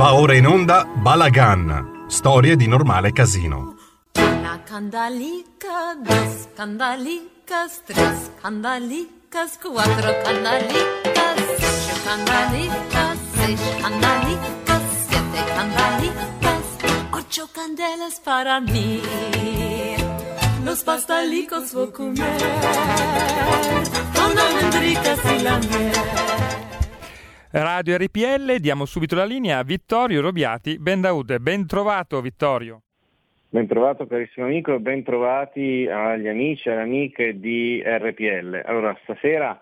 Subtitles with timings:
[0.00, 3.76] Va ora in onda Balagan, storie di normale casino.
[4.16, 16.64] Una candalica, dos candalicas, tres candalicas, quattro candalicas, cinco candalicas, seis candalicas, siete candalicas,
[17.12, 19.02] ocho candelas para mí.
[20.64, 22.40] Los pastalicos voy a comer
[24.14, 26.49] con almendricas y la miel.
[27.52, 31.36] Radio RPL, diamo subito la linea a Vittorio Robiati Bendaud.
[31.38, 32.82] Ben trovato Vittorio.
[33.48, 38.62] Ben trovato carissimo amico e ben trovati agli amici e alle amiche di RPL.
[38.64, 39.60] Allora, stasera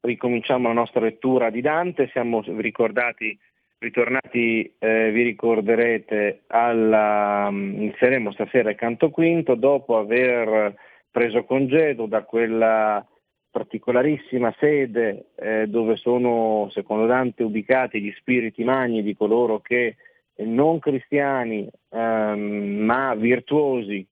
[0.00, 3.38] ricominciamo la nostra lettura di Dante, siamo ricordati,
[3.78, 10.74] ritornati, eh, vi ricorderete, alla, inizieremo stasera il canto quinto dopo aver
[11.10, 13.02] preso congedo da quella
[13.50, 19.96] particolarissima sede eh, dove sono, secondo Dante, ubicati gli spiriti magni di coloro che
[20.34, 24.06] eh, non cristiani ehm, ma virtuosi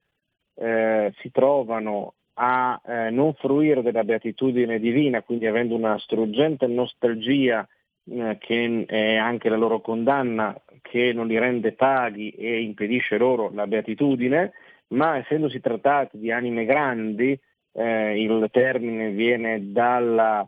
[0.55, 7.67] eh, si trovano a eh, non fruire della beatitudine divina, quindi avendo una struggente nostalgia
[8.11, 13.51] eh, che è anche la loro condanna che non li rende paghi e impedisce loro
[13.53, 14.53] la beatitudine,
[14.89, 17.39] ma essendosi trattati di anime grandi,
[17.79, 20.47] eh, il termine viene dalla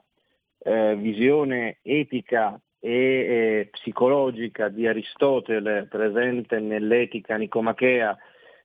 [0.58, 8.16] eh, visione etica e eh, psicologica di Aristotele presente nell'etica nicomachea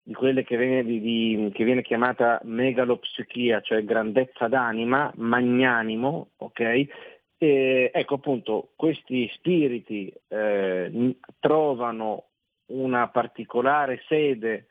[0.02, 6.88] di quelle che viene, di, di, che viene chiamata megalopsichia, cioè grandezza d'anima, magnanimo, ok?
[7.38, 12.30] E, ecco appunto, questi spiriti eh, trovano
[12.67, 14.67] una particolare sede,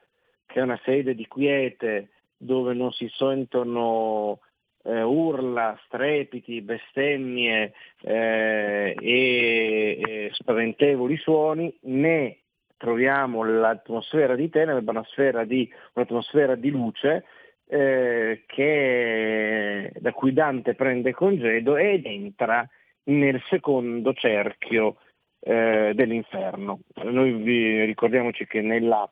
[0.47, 4.41] che è una sede di quiete, dove non si sentono
[4.85, 12.39] eh, urla, strepiti, bestemmie eh, e, e, spaventevoli suoni, né
[12.77, 17.25] troviamo l'atmosfera di tenebre, un'atmosfera di, un'atmosfera di luce
[17.67, 22.69] eh, che, da cui Dante prende congedo ed entra
[23.05, 24.97] nel secondo cerchio
[25.41, 26.81] eh, dell'inferno.
[27.05, 29.11] Noi vi ricordiamoci che nella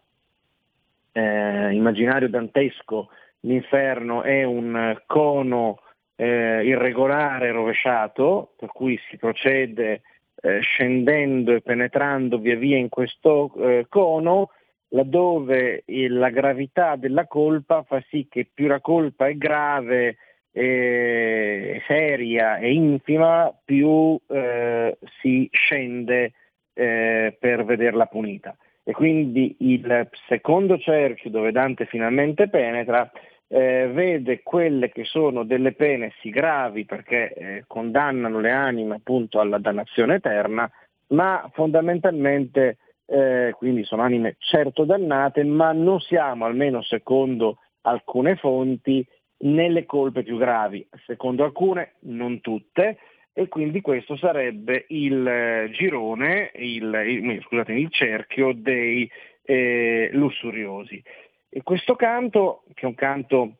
[1.13, 3.09] eh, immaginario dantesco
[3.41, 5.81] l'inferno è un cono
[6.17, 10.03] eh, irregolare rovesciato, per cui si procede
[10.41, 14.51] eh, scendendo e penetrando via via in questo eh, cono,
[14.89, 20.17] laddove il, la gravità della colpa fa sì che più la colpa è grave,
[20.53, 26.33] eh, seria e infima, più eh, si scende
[26.75, 28.57] eh, per vederla punita.
[28.85, 33.11] E quindi il secondo cerchio dove Dante finalmente penetra
[33.47, 39.41] eh, vede quelle che sono delle pene sì gravi perché eh, condannano le anime appunto
[39.41, 40.69] alla dannazione eterna,
[41.09, 49.07] ma fondamentalmente eh, quindi sono anime certo dannate, ma non siamo, almeno secondo alcune fonti,
[49.43, 52.99] nelle colpe più gravi, secondo alcune, non tutte,
[53.33, 59.11] e quindi questo sarebbe il eh, girone, il, il, scusate, il cerchio dei
[59.43, 61.03] eh, lussuriosi.
[61.49, 63.57] E questo canto, che è un canto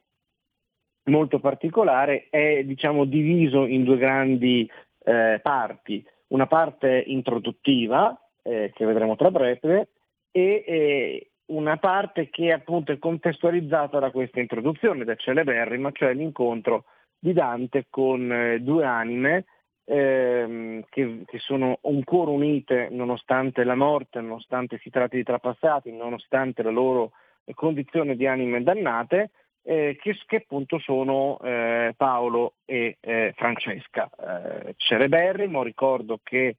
[1.05, 4.71] molto particolare, è diciamo, diviso in due grandi
[5.05, 6.05] eh, parti.
[6.29, 9.89] Una parte introduttiva, eh, che vedremo tra breve,
[10.31, 16.85] e una parte che appunto è contestualizzata da questa introduzione, da celeberrima, cioè l'incontro
[17.19, 19.45] di Dante con eh, due anime
[19.85, 26.63] ehm, che, che, sono ancora unite nonostante la morte, nonostante si tratti di trapassati, nonostante
[26.63, 27.13] la loro
[27.55, 29.31] condizione di anime dannate,
[29.65, 34.11] eh, che, che, appunto sono eh, Paolo e eh, Francesca.
[34.11, 36.57] Eh, celeberrimo, ricordo che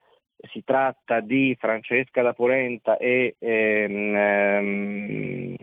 [0.51, 5.55] si tratta di Francesca da Polenta e, ehm, ehm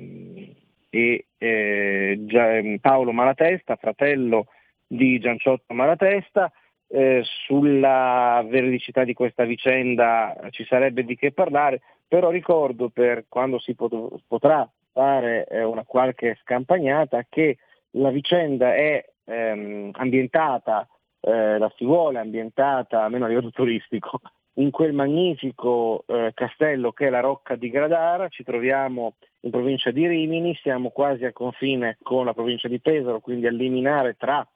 [0.91, 4.47] e eh, Paolo Malatesta, fratello
[4.87, 6.53] di Gianciotto Malatesta,
[6.93, 13.61] eh, sulla veridicità di questa vicenda ci sarebbe di che parlare, però ricordo per quando
[13.61, 17.59] si pot- potrà fare eh, una qualche scampagnata che
[17.93, 20.89] la vicenda è ehm, ambientata,
[21.21, 24.21] eh, la si vuole ambientata, almeno a livello turistico,
[24.55, 29.93] in quel magnifico eh, castello che è la Rocca di Gradara, ci troviamo in provincia
[29.93, 34.47] di Rimini, siamo quasi a confine con la provincia di Pesaro, quindi a liminare tra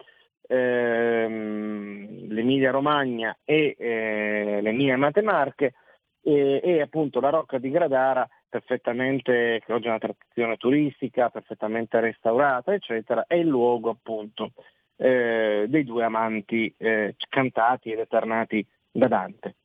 [0.47, 5.75] ehm, l'Emilia Romagna e eh, le mie amate Marche
[6.23, 12.01] e, e, appunto la Rocca di Gradara perfettamente, che oggi è una trattazione turistica, perfettamente
[12.01, 14.53] restaurata, eccetera, è il luogo appunto
[14.97, 19.57] eh, dei due amanti eh, cantati ed eternati da Dante.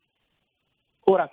[1.05, 1.31] Ora,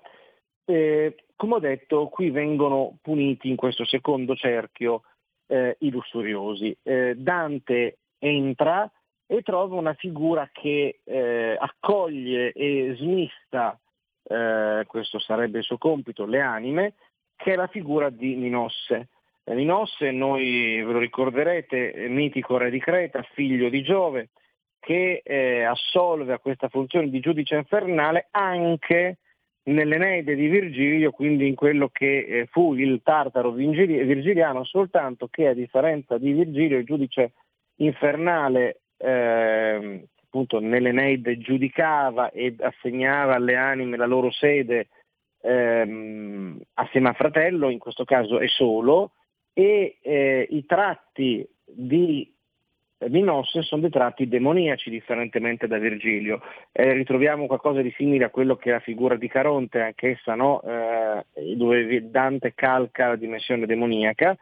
[0.68, 5.02] Eh, come ho detto, qui vengono puniti in questo secondo cerchio
[5.46, 6.76] eh, i lussuriosi.
[6.82, 8.90] Eh, Dante entra
[9.26, 13.78] e trova una figura che eh, accoglie e smista,
[14.22, 16.94] eh, questo sarebbe il suo compito, le anime,
[17.36, 19.08] che è la figura di Minosse.
[19.44, 24.30] Eh, Minosse, noi ve lo ricorderete, mitico re di Creta, figlio di Giove,
[24.78, 29.18] che eh, assolve a questa funzione di giudice infernale anche
[29.64, 35.54] nell'Eneide di Virgilio, quindi in quello che eh, fu il Tartaro virgiliano, soltanto che a
[35.54, 37.32] differenza di Virgilio il giudice
[37.76, 44.88] infernale eh, appunto nell'Eneide giudicava e assegnava alle anime la loro sede
[45.40, 49.12] ehm, assieme a fratello, in questo caso è solo,
[49.52, 52.30] e eh, i tratti di
[53.08, 56.40] Minosse sono dei tratti demoniaci differentemente da Virgilio.
[56.72, 60.62] Eh, ritroviamo qualcosa di simile a quello che è la figura di Caronte, anch'essa no?
[60.62, 61.24] eh,
[61.56, 64.36] dove Dante calca la dimensione demoniaca.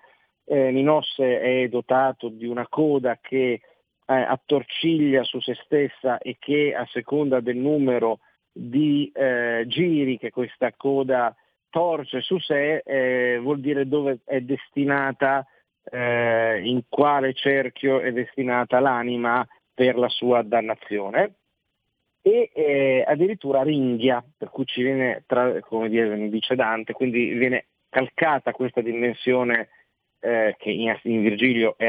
[0.47, 3.61] Eh, Minosse è dotato di una coda che
[4.06, 8.21] eh, attorciglia su se stessa e che a seconda del numero
[8.53, 11.35] di eh, giri che questa coda
[11.71, 15.45] torce su sé eh, vuol dire dove è destinata
[15.91, 21.35] eh, in quale cerchio è destinata l'anima per la sua dannazione.
[22.23, 25.89] E eh, addirittura ringhia, per cui ci viene, tra, come
[26.31, 29.69] dice Dante, quindi viene calcata questa dimensione
[30.21, 31.89] eh, che in, in Virgilio è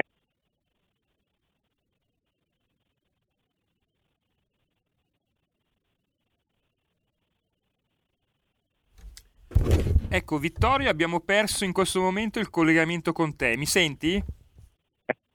[10.15, 13.57] Ecco, Vittorio, abbiamo perso in questo momento il collegamento con te.
[13.57, 14.15] Mi senti?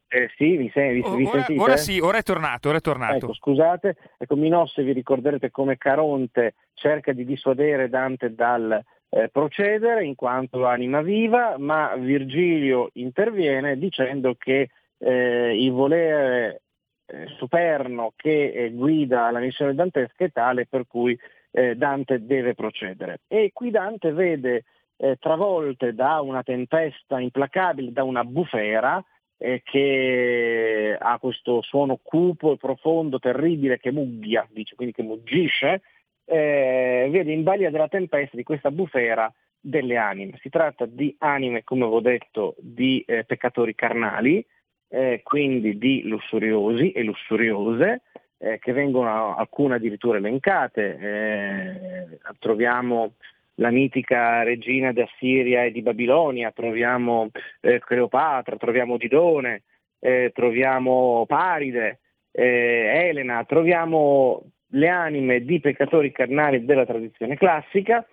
[0.08, 1.46] Eh, sì, mi, sen- vi, vi ora?
[1.58, 3.26] Ora sì, ora è tornato, ora è tornato.
[3.26, 10.06] Ecco, scusate, ecco, Minosse vi ricorderete come Caronte cerca di dissuadere Dante dal eh, procedere
[10.06, 16.62] in quanto anima viva, ma Virgilio interviene dicendo che eh, il volere
[17.04, 21.18] eh, superno che eh, guida la missione dantesca è tale per cui
[21.50, 23.20] eh, Dante deve procedere.
[23.28, 24.64] E qui Dante vede
[24.96, 29.02] eh, travolte da una tempesta implacabile, da una bufera
[29.38, 35.82] eh, che ha questo suono cupo e profondo, terribile, che mugghia, dice, quindi che muggisce,
[36.26, 40.38] eh, vede in balia della tempesta di questa bufera delle anime.
[40.40, 44.44] Si tratta di anime, come avevo detto, di eh, peccatori carnali,
[44.88, 48.02] eh, quindi di lussuriosi e lussuriose,
[48.42, 50.98] eh, che vengono alcune addirittura elencate.
[50.98, 53.14] Eh, troviamo
[53.56, 59.64] la mitica regina di Assiria e di Babilonia, troviamo eh, Cleopatra, troviamo Didone,
[59.98, 62.00] eh, troviamo Paride,
[62.32, 68.06] eh, Elena, troviamo le anime di peccatori carnali della tradizione classica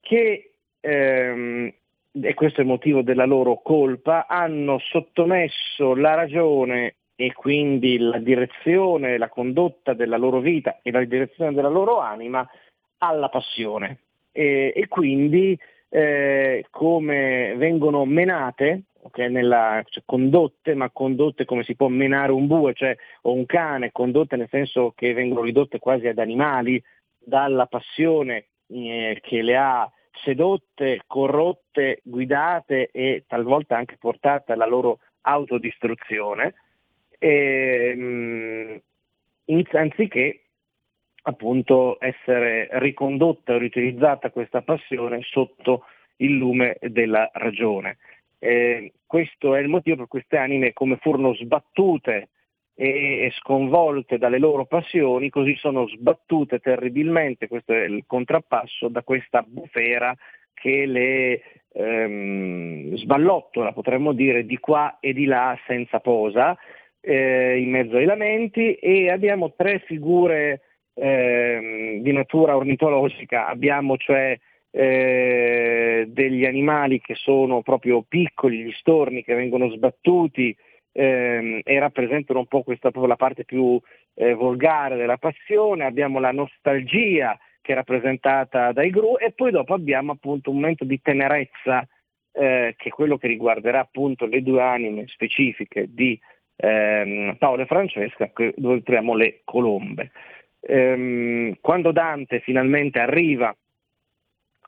[0.00, 1.72] che ehm,
[2.20, 8.18] e questo è il motivo della loro colpa, hanno sottomesso la ragione e quindi la
[8.18, 12.48] direzione, la condotta della loro vita e la direzione della loro anima
[12.98, 14.02] alla passione.
[14.30, 21.74] E, e quindi eh, come vengono menate, okay, nella, cioè, condotte, ma condotte come si
[21.74, 26.06] può menare un bue, cioè, o un cane, condotte nel senso che vengono ridotte quasi
[26.06, 26.80] ad animali
[27.18, 29.90] dalla passione eh, che le ha
[30.22, 36.54] sedotte, corrotte, guidate e talvolta anche portate alla loro autodistruzione,
[37.18, 38.80] ehm,
[39.72, 40.42] anziché
[41.22, 45.84] appunto essere ricondotta o riutilizzata questa passione sotto
[46.16, 47.98] il lume della ragione.
[48.38, 52.28] Eh, questo è il motivo per cui queste anime come furono sbattute
[52.80, 59.42] e sconvolte dalle loro passioni, così sono sbattute terribilmente, questo è il contrappasso, da questa
[59.42, 60.16] bufera
[60.54, 66.56] che le ehm, sballottola, potremmo dire, di qua e di là senza posa,
[67.08, 70.60] eh, in mezzo ai lamenti e abbiamo tre figure
[70.92, 74.38] eh, di natura ornitologica, abbiamo cioè
[74.70, 80.54] eh, degli animali che sono proprio piccoli, gli storni che vengono sbattuti
[80.92, 83.80] ehm, e rappresentano un po' questa la parte più
[84.14, 89.72] eh, volgare della passione, abbiamo la nostalgia che è rappresentata dai gru e poi dopo
[89.72, 91.88] abbiamo appunto un momento di tenerezza
[92.32, 96.20] eh, che è quello che riguarderà appunto le due anime specifiche di
[96.60, 100.10] ehm, Paolo e Francesca, dove troviamo le colombe.
[100.60, 103.54] Ehm, quando Dante finalmente arriva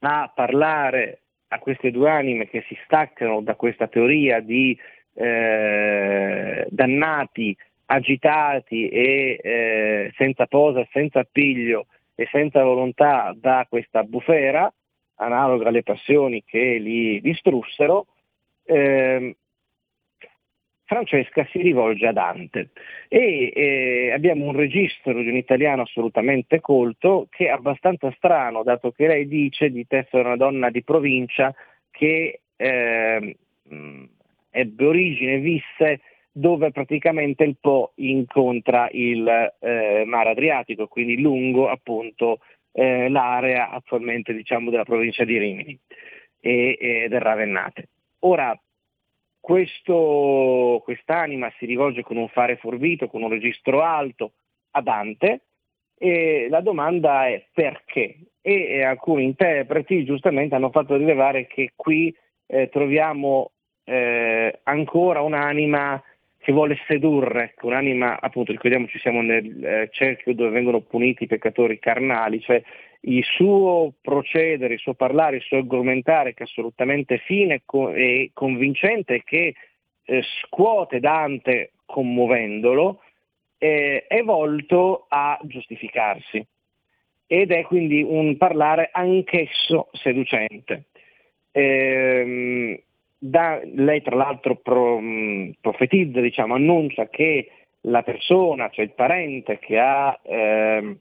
[0.03, 4.79] a parlare a queste due anime che si staccano da questa teoria di
[5.15, 7.57] eh, dannati,
[7.87, 14.73] agitati e eh, senza posa, senza appiglio e senza volontà da questa bufera,
[15.17, 18.07] analoga alle passioni che li distrussero,
[18.65, 19.37] eh,
[20.91, 22.71] Francesca si rivolge a Dante
[23.07, 28.91] e eh, abbiamo un registro di un italiano assolutamente colto che è abbastanza strano, dato
[28.91, 31.55] che lei dice di essere una donna di provincia
[31.93, 33.37] che eh,
[34.51, 36.01] ebbe origine, visse
[36.33, 39.29] dove praticamente il Po incontra il
[39.61, 42.41] eh, mare Adriatico, quindi lungo appunto
[42.73, 45.79] eh, l'area attualmente diciamo, della provincia di Rimini
[46.41, 47.87] e, e del Ravennate.
[48.23, 48.61] Ora,
[49.41, 54.33] questo, quest'anima si rivolge con un fare forbito, con un registro alto
[54.73, 55.41] a Dante
[55.99, 58.19] e la domanda è perché?
[58.41, 62.15] E, alcuni interpreti giustamente hanno fatto rilevare che qui
[62.47, 63.51] eh, troviamo
[63.85, 66.03] eh, ancora un'anima
[66.39, 71.79] che vuole sedurre, un'anima, appunto, ricordiamoci siamo nel eh, cerchio dove vengono puniti i peccatori
[71.79, 72.63] carnali, cioè
[73.03, 77.63] il suo procedere, il suo parlare, il suo argomentare che è assolutamente fine
[77.95, 79.55] e convincente che
[80.05, 83.01] eh, scuote Dante commuovendolo,
[83.59, 86.45] eh, è volto a giustificarsi
[87.27, 90.87] ed è quindi un parlare anch'esso seducente.
[91.53, 92.79] Ehm,
[93.17, 94.99] da, lei tra l'altro pro,
[95.61, 97.51] profetizza, diciamo, annuncia che
[97.83, 100.97] la persona, cioè il parente che ha eh,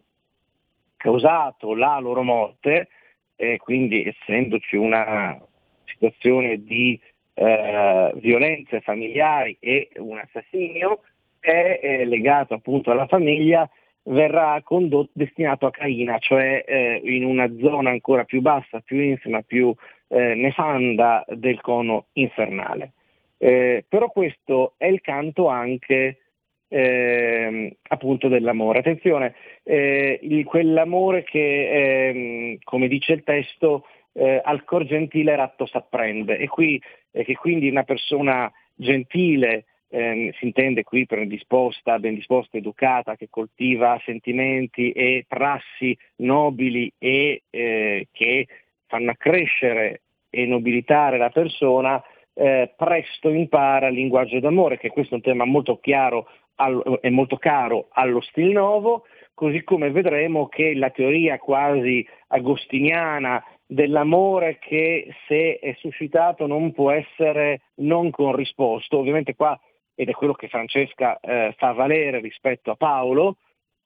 [0.99, 2.89] causato la loro morte,
[3.37, 5.39] e quindi essendoci una
[5.85, 6.99] situazione di
[7.35, 11.03] eh, violenze familiari e un assassinio,
[11.39, 13.67] è, è legato appunto alla famiglia,
[14.03, 19.41] verrà condotto, destinato a Caina, cioè eh, in una zona ancora più bassa, più insima,
[19.41, 19.73] più
[20.09, 22.91] eh, nefanda del cono infernale.
[23.37, 26.17] Eh, però questo è il canto anche
[26.69, 28.79] eh, appunto dell'amore.
[28.79, 35.65] Attenzione, eh, il, quell'amore che, ehm, come dice il testo, eh, al cor gentile ratto
[35.65, 42.13] s'apprende e qui, che quindi una persona gentile, eh, si intende qui ben disposta, ben
[42.13, 48.47] disposta, educata, che coltiva sentimenti e prassi nobili e eh, che
[48.87, 52.01] fanno accrescere e nobilitare la persona,
[52.39, 56.27] eh, presto impara il linguaggio d'amore, che questo è un tema molto chiaro
[56.99, 64.57] è molto caro allo stil nuovo, così come vedremo che la teoria quasi agostiniana dell'amore
[64.59, 69.57] che se è suscitato non può essere non corrisposto, ovviamente qua,
[69.95, 73.37] ed è quello che Francesca eh, fa valere rispetto a Paolo,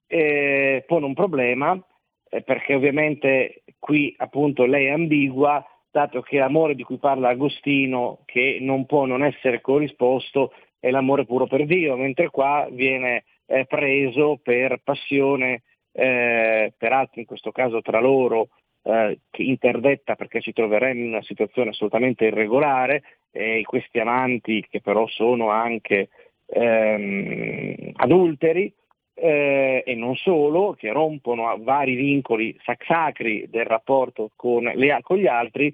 [0.08, 1.80] eh, pone un problema,
[2.28, 8.22] eh, perché ovviamente qui appunto lei è ambigua, dato che l'amore di cui parla Agostino,
[8.26, 13.66] che non può non essere corrisposto, è l'amore puro per Dio, mentre qua viene eh,
[13.66, 18.50] preso per passione, eh, peraltro in questo caso tra loro,
[18.82, 25.06] eh, interdetta perché ci troveremmo in una situazione assolutamente irregolare, e questi amanti che però
[25.08, 26.10] sono anche
[26.48, 28.74] ehm, adulteri,
[29.14, 32.56] eh, e non solo, che rompono vari vincoli
[32.86, 35.74] sacri del rapporto con, le, con gli altri,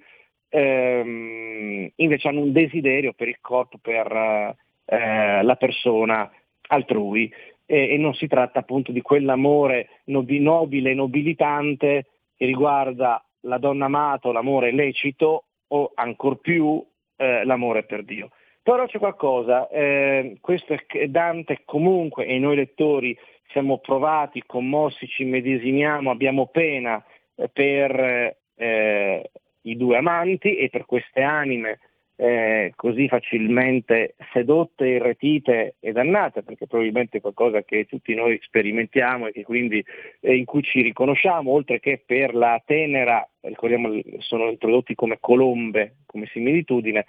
[0.50, 4.55] ehm, invece hanno un desiderio per il corpo, per
[4.86, 6.29] eh, la persona
[6.67, 7.31] altrui.
[7.65, 13.86] E, e, non si tratta appunto di quell'amore nobi, nobile nobilitante che riguarda la donna
[13.86, 16.84] amata, l'amore lecito o ancor più
[17.15, 18.29] eh, l'amore per Dio.
[18.69, 25.23] Però c'è qualcosa, eh, questo è Dante comunque e noi lettori siamo provati, commossi, ci
[25.23, 29.31] medesimiamo, abbiamo pena eh, per eh,
[29.63, 31.79] i due amanti e per queste anime
[32.21, 39.27] eh, così facilmente sedotte, irretite e dannate, perché probabilmente è qualcosa che tutti noi sperimentiamo
[39.27, 39.83] e quindi,
[40.19, 45.99] eh, in cui ci riconosciamo, oltre che per la tenera, ricordiamo sono introdotti come colombe,
[46.05, 47.05] come similitudine,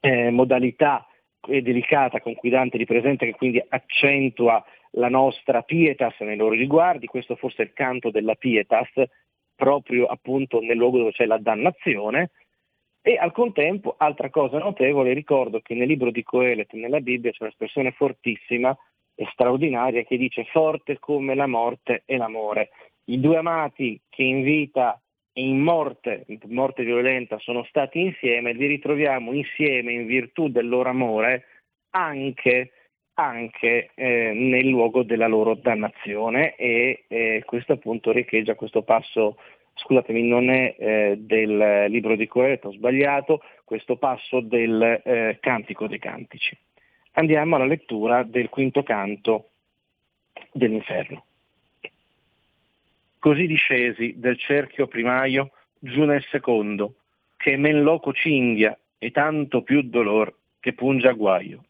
[0.00, 1.06] eh, modalità
[1.40, 4.62] delicata con cui Dante li presenta che quindi accentua
[4.92, 8.88] la nostra pietas nei loro riguardi, questo forse è il canto della pietas,
[9.54, 12.30] proprio appunto nel luogo dove c'è la dannazione,
[13.00, 17.44] e al contempo, altra cosa notevole, ricordo che nel libro di Coelet, nella Bibbia, c'è
[17.44, 18.76] un'espressione fortissima
[19.14, 22.70] e straordinaria che dice forte come la morte e l'amore.
[23.04, 25.00] I due amati che in vita
[25.38, 30.88] in morte, in morte violenta, sono stati insieme, li ritroviamo insieme in virtù del loro
[30.88, 31.44] amore
[31.90, 32.72] anche,
[33.14, 39.38] anche eh, nel luogo della loro dannazione e eh, questo appunto riecheggia questo passo,
[39.74, 45.86] scusatemi, non è eh, del libro di Coeletto, ho sbagliato, questo passo del eh, Cantico
[45.86, 46.56] dei Cantici.
[47.12, 49.50] Andiamo alla lettura del quinto canto
[50.52, 51.24] dell'inferno.
[53.28, 56.94] Così discesi del cerchio primaio giù nel secondo,
[57.36, 61.62] che men loco cinghia e tanto più dolor che punge a guaio.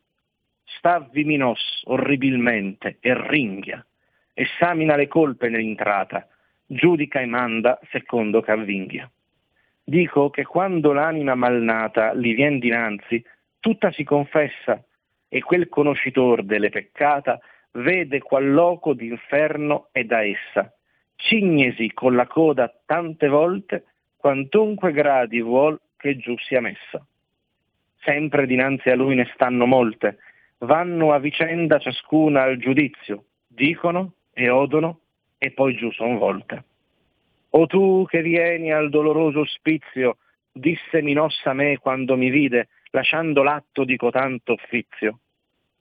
[0.62, 3.85] Stavvi minos orribilmente e ringhia,
[4.35, 6.29] esamina le colpe nell'entrata,
[6.65, 9.11] giudica e manda secondo che avvinghia.
[9.83, 13.21] Dico che quando l'anima malnata li vien dinanzi,
[13.59, 14.81] tutta si confessa
[15.27, 17.41] e quel conoscitor delle peccata
[17.73, 20.73] vede qual loco d'inferno è da essa.
[21.21, 23.85] Cignesi con la coda tante volte,
[24.17, 27.05] quantunque gradi vuol che giù sia messa.
[28.01, 30.19] Sempre dinanzi a lui ne stanno molte,
[30.59, 35.01] vanno a vicenda ciascuna al giudizio, dicono e odono
[35.39, 36.65] e poi giù son volte.
[37.51, 40.19] O tu che vieni al doloroso ospizio,
[40.53, 45.19] disse Minossa a me quando mi vide, lasciando l'atto di cotanto offizio.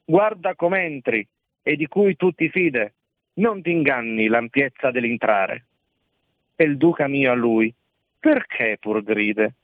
[0.03, 1.25] Guarda com'entri,
[1.62, 2.94] e di cui tu ti fide,
[3.38, 5.65] non ti inganni l'ampiezza dell'entrare.
[6.56, 7.74] E il duca mio a lui,
[8.20, 9.56] perché pur gride?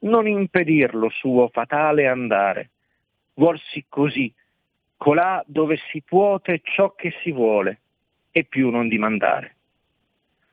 [0.00, 2.70] Non impedir lo suo fatale andare.
[3.34, 4.32] Vuolsi così,
[4.96, 7.80] colà dove si puote ciò che si vuole,
[8.30, 9.56] e più non dimandare.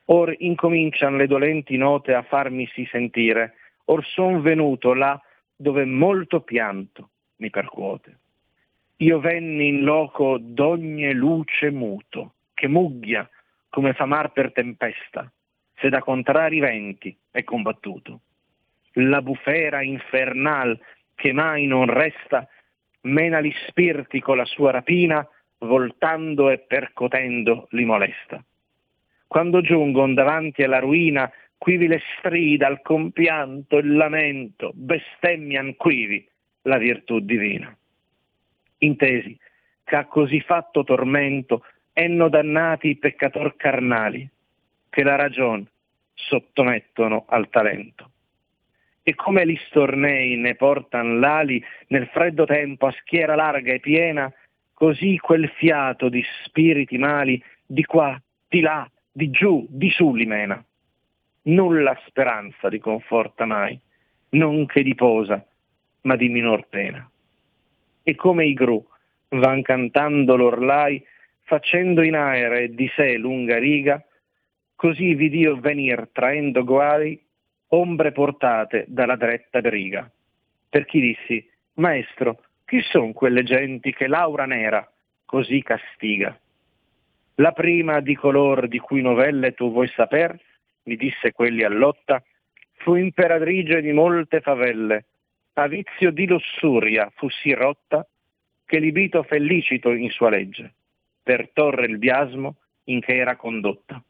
[0.05, 3.55] Or incomincian le dolenti note a farmisi sentire,
[3.85, 5.19] or son venuto là
[5.55, 8.19] dove molto pianto mi percuote.
[8.97, 13.29] Io venni in loco d'ogni luce muto, che mugghia
[13.69, 15.31] come fa mar per tempesta,
[15.75, 18.21] se da contrari venti è combattuto.
[18.93, 20.79] La bufera infernal
[21.13, 22.47] che mai non resta,
[23.01, 25.27] mena gli spirti con la sua rapina,
[25.59, 28.43] voltando e percotendo li molesta
[29.27, 36.27] quando giungon davanti alla ruina, quivi le strida, il compianto, il lamento, bestemmian quivi
[36.63, 37.75] la virtù divina.
[38.79, 39.37] Intesi
[39.83, 41.63] che a così fatto tormento
[41.99, 44.29] enno dannati i peccator carnali,
[44.87, 45.67] che la ragion
[46.13, 48.11] sottomettono al talento.
[49.01, 54.31] E come gli stornei ne portan l'ali nel freddo tempo a schiera larga e piena,
[54.75, 60.27] così quel fiato di spiriti mali di qua, di là, di giù, di su li
[60.27, 60.63] mena.
[61.43, 63.79] Nulla speranza di conforta mai,
[64.29, 65.43] non che di posa,
[66.01, 67.09] ma di minor pena.
[68.03, 68.85] E come i gru
[69.29, 71.03] van cantando l'orlai,
[71.47, 74.03] facendo in aere di sé lunga riga,
[74.75, 77.19] così vidio venir traendo guai
[77.69, 80.11] ombre portate dalla dretta briga.
[80.69, 84.85] Per chi dissi, maestro, chi son quelle genti che l'aura nera
[85.25, 86.37] così castiga?
[87.35, 90.37] La prima di color di cui novelle tu vuoi saper,
[90.83, 92.21] mi disse quelli all'otta,
[92.79, 95.05] fu imperatrice di molte favelle,
[95.53, 98.05] a vizio di lussuria fu sì rotta,
[98.65, 100.73] che libito felicito in sua legge,
[101.27, 104.01] per torre il biasmo in che era condotta.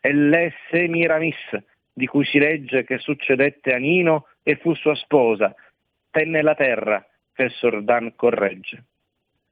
[0.00, 1.36] E lei Semiramis,
[1.92, 5.54] di cui si legge che succedette a Nino e fu sua sposa,
[6.10, 8.82] tenne la terra che Sordan corregge.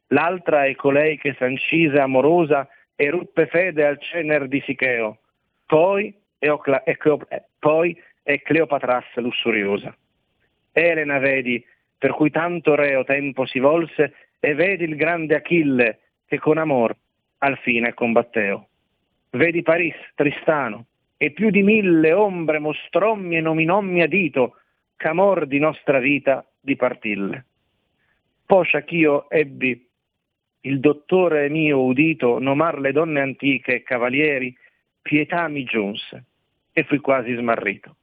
[0.09, 5.21] L'altra è colei che sancise amorosa e ruppe fede al cener di Sicheo,
[5.67, 7.21] poi è, Ocla, è, Cleo,
[7.61, 9.97] poi è Cleopatras lussuriosa.
[10.73, 11.65] Elena vedi,
[11.97, 16.95] per cui tanto reo tempo si volse, e vedi il grande Achille che con amor
[17.39, 18.69] al fine combatteo.
[19.31, 20.85] Vedi Paris, Tristano,
[21.17, 24.57] e più di mille ombre mostrommi e nominommi a dito,
[24.97, 27.45] ch'amor di nostra vita dipartille.
[28.45, 29.87] Poscia ch'io ebbi
[30.63, 34.55] il dottore mio udito nomar le donne antiche e cavalieri,
[35.01, 36.25] pietà mi giunse
[36.73, 37.97] e fui quasi smarrito.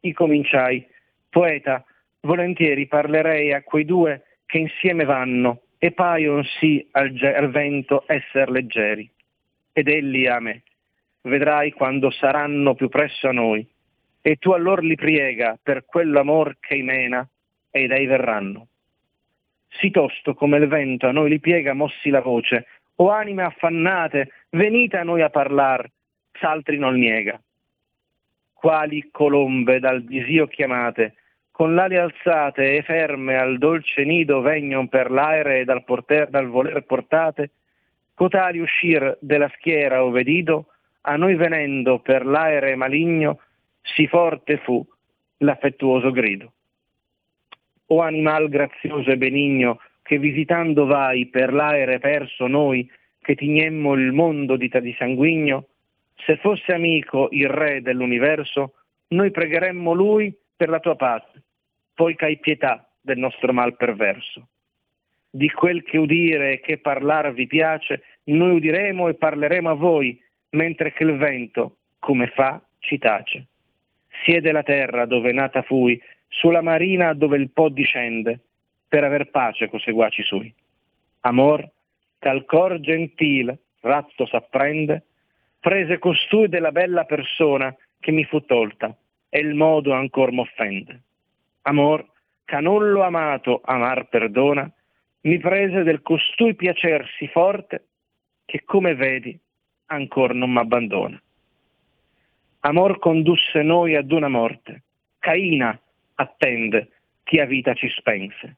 [0.00, 0.86] I cominciai,
[1.28, 1.84] poeta,
[2.20, 8.04] volentieri parlerei a quei due che insieme vanno e paion sì al, ge- al vento
[8.06, 9.10] esser leggeri.
[9.72, 10.62] Ed elli a me,
[11.22, 13.68] vedrai quando saranno più presso a noi,
[14.22, 17.28] e tu allor li priega per quell'amor che imena,
[17.70, 18.68] ed ei verranno
[19.78, 22.66] sì tosto come il vento a noi li piega mossi la voce,
[22.96, 25.88] o anime affannate, venite a noi a parlar,
[26.32, 27.40] s'altri non niega.
[28.52, 31.14] Quali colombe dal disio chiamate,
[31.54, 36.48] con l'ali alzate e ferme al dolce nido vegnon per l'aere e dal, porter, dal
[36.48, 37.50] voler portate,
[38.12, 40.66] cotali uscir della schiera o vedido,
[41.02, 43.38] a noi venendo per l'aere maligno,
[43.82, 44.84] sì forte fu
[45.36, 46.52] l'affettuoso grido.
[47.86, 52.90] O animal grazioso e benigno, che visitando vai per l'aere perso noi,
[53.20, 55.68] che tignemmo il mondo di, di sanguigno,
[56.16, 58.72] se fosse amico il re dell'universo,
[59.08, 61.33] noi pregheremmo lui per la tua pace,
[61.94, 64.48] poi c'hai pietà del nostro mal perverso.
[65.30, 70.20] Di quel che udire e che parlar vi piace, noi udiremo e parleremo a voi,
[70.50, 73.46] mentre che il vento, come fa, ci tace.
[74.22, 78.40] siede la terra dove nata fui, sulla marina dove il Po discende,
[78.88, 80.54] per aver pace co seguaci sui.
[81.20, 81.68] Amor,
[82.18, 85.02] tal cor gentil, ratto s'apprende,
[85.58, 88.94] prese costui della bella persona che mi fu tolta,
[89.28, 91.00] e il modo ancor m'offende.
[91.66, 92.06] Amor,
[92.44, 94.70] ca non l'ho amato, amar perdona,
[95.22, 97.86] mi prese del costui piacer sì forte,
[98.44, 99.38] che come vedi
[99.86, 101.20] ancor non m'abbandona.
[102.60, 104.82] Amor condusse noi ad una morte,
[105.18, 105.78] Caina
[106.16, 106.90] attende
[107.22, 108.56] chi a vita ci spense.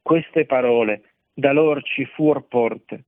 [0.00, 1.02] Queste parole
[1.34, 3.04] da lor ci fuor porte,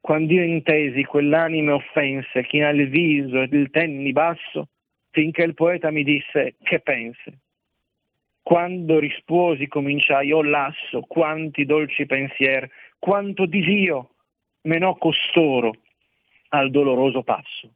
[0.00, 4.68] quando io intesi quell'anime offense, chi il viso ed il tenni basso,
[5.10, 7.40] finché il poeta mi disse che pense.
[8.46, 14.10] Quando risposi cominciai, oh lasso, quanti dolci pensier, quanto disio
[14.68, 15.72] menò costoro
[16.50, 17.72] al doloroso passo.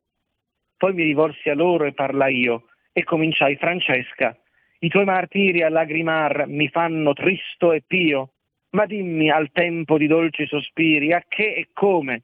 [0.76, 4.38] Poi mi rivolsi a loro e parlai io, e cominciai, Francesca,
[4.78, 8.34] i tuoi martiri a lagrimar mi fanno tristo e pio,
[8.70, 12.22] ma dimmi al tempo di dolci sospiri a che e come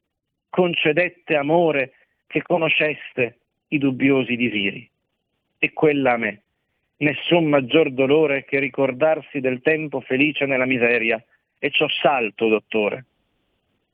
[0.51, 1.95] concedette amore
[2.29, 3.39] che conosceste
[3.71, 4.89] i dubbiosi disiri.
[5.59, 6.43] E quella a me,
[6.99, 11.23] nessun maggior dolore che ricordarsi del tempo felice nella miseria,
[11.59, 13.05] e ciò salto, dottore.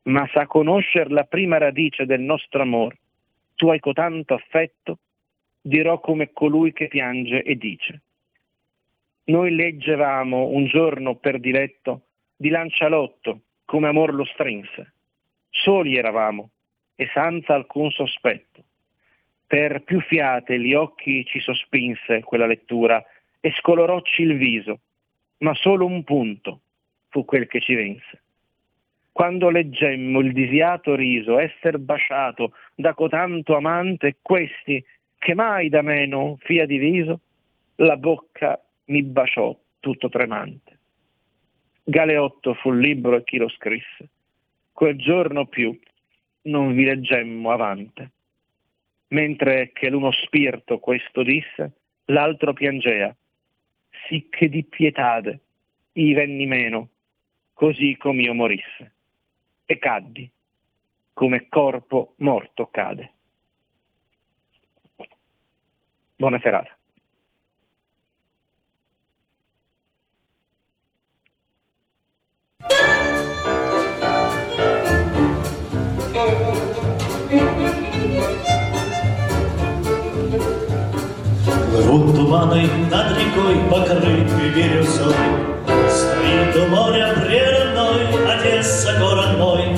[0.04, 2.96] Ma sa conoscer la prima radice del nostro amor,
[3.54, 4.98] tu hai cotanto affetto,
[5.60, 8.02] dirò come colui che piange e dice.
[9.24, 14.94] Noi leggevamo un giorno per diletto di Lancialotto, come amor lo strinse.
[15.48, 16.50] Soli eravamo
[16.96, 18.64] e senza alcun sospetto.
[19.52, 23.04] Per più fiate gli occhi ci sospinse quella lettura
[23.38, 24.80] e scolorocci il viso,
[25.40, 26.60] ma solo un punto
[27.10, 28.22] fu quel che ci vinse.
[29.12, 34.82] Quando leggemmo il disiato riso esser baciato da cotanto amante, questi,
[35.18, 37.20] che mai da me non fia diviso,
[37.74, 40.78] la bocca mi baciò tutto tremante.
[41.84, 44.08] Galeotto fu il libro e chi lo scrisse.
[44.72, 45.78] Quel giorno più
[46.44, 48.12] non vi leggemmo avante.
[49.12, 51.72] Mentre che l'uno spirito questo disse,
[52.06, 53.14] l'altro piangea,
[54.08, 55.40] sicché di pietade
[55.92, 56.88] i venni meno,
[57.52, 58.92] così come io morisse.
[59.66, 60.30] E caddi,
[61.12, 63.12] come corpo morto cade.
[66.16, 66.74] Buona serata.
[81.82, 85.14] Плывут туманы над рекой, покрыты бирюзой.
[85.90, 89.76] Стоит у моря прерывной Одесса, город мой.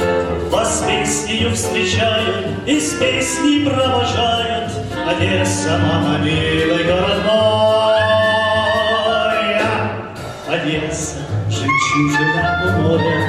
[0.51, 4.71] Вас песнею встречают и с песней провожают.
[5.09, 7.65] Одесса, мама, милый город мой.
[10.47, 13.25] Одесса, жемчужина у моря.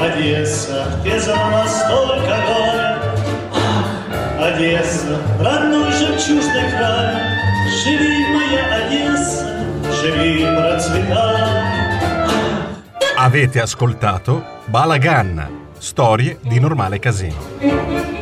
[0.00, 2.83] Одесса, где за столько горя.
[4.53, 7.15] Одесса, родной жемчужный край,
[7.83, 9.47] Живи, моя Одесса,
[10.01, 11.69] живи, процветай.
[13.17, 18.12] Avete ascoltato Balagan, storie di normale casino.